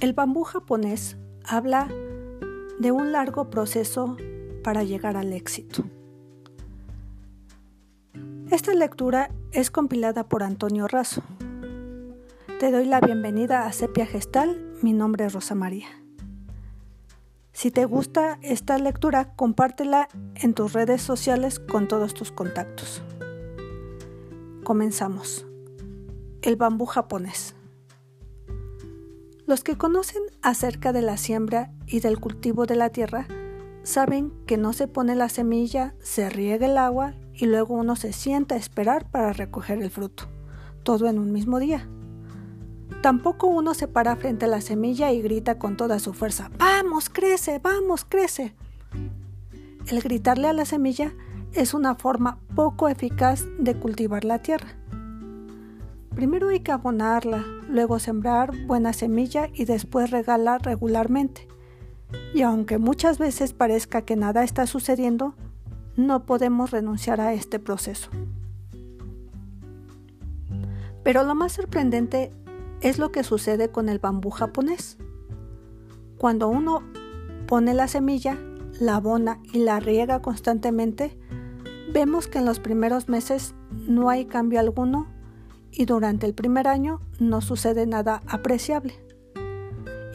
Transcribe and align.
El 0.00 0.14
bambú 0.14 0.44
japonés 0.44 1.18
habla 1.44 1.86
de 2.78 2.90
un 2.90 3.12
largo 3.12 3.50
proceso 3.50 4.16
para 4.64 4.82
llegar 4.82 5.18
al 5.18 5.34
éxito. 5.34 5.84
Esta 8.50 8.72
lectura 8.72 9.30
es 9.52 9.70
compilada 9.70 10.26
por 10.26 10.42
Antonio 10.42 10.88
Razo. 10.88 11.22
Te 12.58 12.72
doy 12.72 12.86
la 12.86 13.02
bienvenida 13.02 13.66
a 13.66 13.72
Sepia 13.72 14.06
Gestal, 14.06 14.72
mi 14.80 14.94
nombre 14.94 15.26
es 15.26 15.34
Rosa 15.34 15.54
María. 15.54 15.88
Si 17.52 17.70
te 17.70 17.84
gusta 17.84 18.38
esta 18.40 18.78
lectura, 18.78 19.34
compártela 19.36 20.08
en 20.34 20.54
tus 20.54 20.72
redes 20.72 21.02
sociales 21.02 21.60
con 21.60 21.88
todos 21.88 22.14
tus 22.14 22.32
contactos. 22.32 23.02
Comenzamos. 24.64 25.44
El 26.40 26.56
bambú 26.56 26.86
japonés. 26.86 27.54
Los 29.50 29.64
que 29.64 29.76
conocen 29.76 30.22
acerca 30.42 30.92
de 30.92 31.02
la 31.02 31.16
siembra 31.16 31.72
y 31.84 31.98
del 31.98 32.20
cultivo 32.20 32.66
de 32.66 32.76
la 32.76 32.90
tierra 32.90 33.26
saben 33.82 34.32
que 34.46 34.56
no 34.56 34.72
se 34.72 34.86
pone 34.86 35.16
la 35.16 35.28
semilla, 35.28 35.96
se 35.98 36.30
riega 36.30 36.66
el 36.66 36.78
agua 36.78 37.14
y 37.34 37.46
luego 37.46 37.74
uno 37.74 37.96
se 37.96 38.12
sienta 38.12 38.54
a 38.54 38.58
esperar 38.58 39.10
para 39.10 39.32
recoger 39.32 39.82
el 39.82 39.90
fruto, 39.90 40.28
todo 40.84 41.08
en 41.08 41.18
un 41.18 41.32
mismo 41.32 41.58
día. 41.58 41.88
Tampoco 43.02 43.48
uno 43.48 43.74
se 43.74 43.88
para 43.88 44.14
frente 44.14 44.44
a 44.44 44.48
la 44.48 44.60
semilla 44.60 45.10
y 45.10 45.20
grita 45.20 45.58
con 45.58 45.76
toda 45.76 45.98
su 45.98 46.14
fuerza, 46.14 46.48
¡Vamos, 46.56 47.10
crece, 47.10 47.58
vamos, 47.58 48.04
crece! 48.04 48.54
El 49.88 50.00
gritarle 50.00 50.46
a 50.46 50.52
la 50.52 50.64
semilla 50.64 51.12
es 51.54 51.74
una 51.74 51.96
forma 51.96 52.38
poco 52.54 52.88
eficaz 52.88 53.46
de 53.58 53.74
cultivar 53.74 54.24
la 54.24 54.42
tierra. 54.42 54.79
Primero 56.14 56.48
hay 56.48 56.60
que 56.60 56.72
abonarla, 56.72 57.44
luego 57.68 57.98
sembrar 57.98 58.52
buena 58.66 58.92
semilla 58.92 59.48
y 59.54 59.64
después 59.64 60.10
regalar 60.10 60.62
regularmente. 60.62 61.46
Y 62.34 62.42
aunque 62.42 62.78
muchas 62.78 63.18
veces 63.18 63.52
parezca 63.52 64.02
que 64.02 64.16
nada 64.16 64.42
está 64.42 64.66
sucediendo, 64.66 65.34
no 65.96 66.26
podemos 66.26 66.72
renunciar 66.72 67.20
a 67.20 67.32
este 67.32 67.58
proceso. 67.58 68.10
Pero 71.04 71.22
lo 71.22 71.34
más 71.34 71.52
sorprendente 71.52 72.32
es 72.80 72.98
lo 72.98 73.12
que 73.12 73.24
sucede 73.24 73.70
con 73.70 73.88
el 73.88 73.98
bambú 73.98 74.30
japonés. 74.30 74.98
Cuando 76.18 76.48
uno 76.48 76.82
pone 77.46 77.72
la 77.72 77.88
semilla, 77.88 78.36
la 78.80 78.96
abona 78.96 79.40
y 79.52 79.60
la 79.60 79.80
riega 79.80 80.20
constantemente, 80.20 81.16
vemos 81.92 82.26
que 82.26 82.38
en 82.38 82.46
los 82.46 82.60
primeros 82.60 83.08
meses 83.08 83.54
no 83.70 84.10
hay 84.10 84.26
cambio 84.26 84.60
alguno 84.60 85.06
y 85.72 85.84
durante 85.84 86.26
el 86.26 86.34
primer 86.34 86.68
año 86.68 87.00
no 87.18 87.40
sucede 87.40 87.86
nada 87.86 88.22
apreciable. 88.26 88.94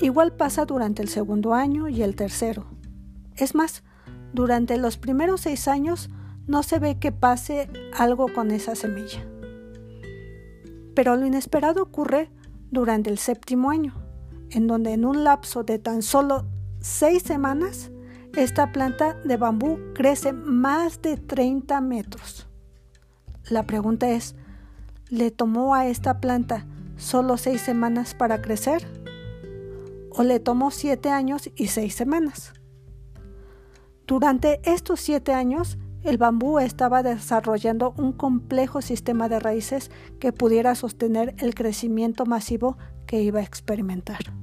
Igual 0.01 0.33
pasa 0.33 0.65
durante 0.65 1.01
el 1.01 1.09
segundo 1.09 1.53
año 1.53 1.87
y 1.87 2.03
el 2.03 2.15
tercero. 2.15 2.65
Es 3.35 3.55
más, 3.55 3.83
durante 4.33 4.77
los 4.77 4.97
primeros 4.97 5.41
seis 5.41 5.67
años 5.67 6.09
no 6.47 6.63
se 6.63 6.79
ve 6.79 6.99
que 6.99 7.11
pase 7.11 7.69
algo 7.97 8.27
con 8.33 8.51
esa 8.51 8.75
semilla. 8.75 9.25
Pero 10.93 11.15
lo 11.15 11.25
inesperado 11.25 11.83
ocurre 11.83 12.29
durante 12.71 13.09
el 13.09 13.17
séptimo 13.17 13.69
año, 13.69 13.93
en 14.49 14.67
donde 14.67 14.93
en 14.93 15.05
un 15.05 15.23
lapso 15.23 15.63
de 15.63 15.79
tan 15.79 16.01
solo 16.01 16.45
seis 16.79 17.23
semanas, 17.23 17.91
esta 18.35 18.71
planta 18.71 19.13
de 19.23 19.37
bambú 19.37 19.79
crece 19.93 20.33
más 20.33 21.01
de 21.01 21.17
30 21.17 21.79
metros. 21.81 22.47
La 23.49 23.63
pregunta 23.63 24.09
es, 24.09 24.35
¿Le 25.09 25.29
tomó 25.29 25.75
a 25.75 25.85
esta 25.85 26.19
planta 26.19 26.65
solo 26.97 27.37
seis 27.37 27.61
semanas 27.61 28.15
para 28.15 28.41
crecer? 28.41 28.87
¿O 30.09 30.23
le 30.23 30.39
tomó 30.39 30.71
siete 30.71 31.09
años 31.09 31.51
y 31.55 31.67
seis 31.67 31.93
semanas? 31.93 32.53
Durante 34.07 34.61
estos 34.63 34.99
siete 34.99 35.31
años, 35.31 35.77
el 36.01 36.17
bambú 36.17 36.57
estaba 36.57 37.03
desarrollando 37.03 37.93
un 37.97 38.13
complejo 38.13 38.81
sistema 38.81 39.29
de 39.29 39.39
raíces 39.39 39.91
que 40.19 40.33
pudiera 40.33 40.73
sostener 40.73 41.35
el 41.37 41.53
crecimiento 41.53 42.25
masivo 42.25 42.77
que 43.05 43.21
iba 43.21 43.41
a 43.41 43.43
experimentar. 43.43 44.33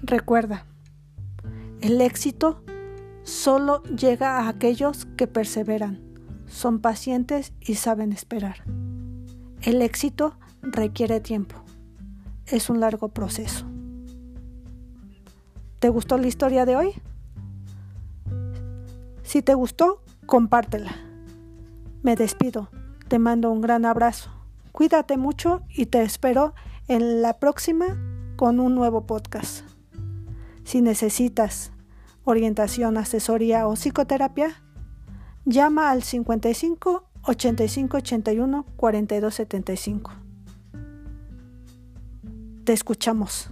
Recuerda, 0.00 0.64
el 1.82 2.00
éxito 2.00 2.62
solo 3.24 3.82
llega 3.84 4.38
a 4.38 4.48
aquellos 4.48 5.04
que 5.16 5.26
perseveran, 5.26 6.00
son 6.46 6.80
pacientes 6.80 7.52
y 7.60 7.74
saben 7.74 8.12
esperar. 8.12 8.64
El 9.66 9.82
éxito 9.82 10.36
requiere 10.62 11.18
tiempo. 11.18 11.56
Es 12.46 12.70
un 12.70 12.78
largo 12.78 13.08
proceso. 13.08 13.66
¿Te 15.80 15.88
gustó 15.88 16.18
la 16.18 16.28
historia 16.28 16.64
de 16.64 16.76
hoy? 16.76 16.92
Si 19.24 19.42
te 19.42 19.54
gustó, 19.54 20.04
compártela. 20.24 20.94
Me 22.04 22.14
despido. 22.14 22.70
Te 23.08 23.18
mando 23.18 23.50
un 23.50 23.60
gran 23.60 23.86
abrazo. 23.86 24.30
Cuídate 24.70 25.16
mucho 25.16 25.62
y 25.68 25.86
te 25.86 26.00
espero 26.02 26.54
en 26.86 27.20
la 27.20 27.40
próxima 27.40 27.86
con 28.36 28.60
un 28.60 28.76
nuevo 28.76 29.04
podcast. 29.04 29.64
Si 30.62 30.80
necesitas 30.80 31.72
orientación, 32.22 32.98
asesoría 32.98 33.66
o 33.66 33.74
psicoterapia, 33.74 34.62
llama 35.44 35.90
al 35.90 36.04
55 36.04 37.05
85 37.26 37.96
81 37.96 38.64
42 38.76 39.34
75. 39.34 40.12
Te 42.64 42.72
escuchamos. 42.72 43.48